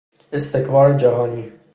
[0.33, 1.51] استکبار جهانی